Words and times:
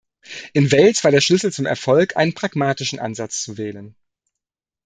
In 0.53 0.71
Wales 0.71 1.03
war 1.03 1.11
der 1.11 1.21
Schlüssel 1.21 1.53
zum 1.53 1.67
Erfolg, 1.67 2.17
einen 2.17 2.33
pragmatischen 2.33 2.97
Ansatz 2.99 3.43
zu 3.43 3.59
wählen. 3.59 3.95